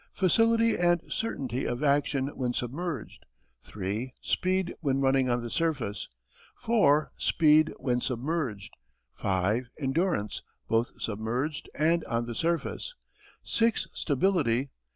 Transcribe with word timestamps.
Facility 0.15 0.75
and 0.79 0.99
certainty 1.13 1.63
of 1.63 1.83
action 1.83 2.25
when 2.29 2.53
submerged. 2.53 3.27
3. 3.61 4.15
Speed 4.19 4.73
when 4.81 4.99
running 4.99 5.29
on 5.29 5.43
the 5.43 5.49
surface. 5.51 6.09
4. 6.55 7.11
Speed 7.17 7.71
when 7.77 8.01
submerged. 8.01 8.75
5. 9.13 9.69
Endurance, 9.77 10.41
both 10.67 10.91
submerged 10.99 11.69
and 11.75 12.03
on 12.05 12.25
the 12.25 12.33
surface. 12.33 12.95
6. 13.43 13.89
Stability. 13.93 14.71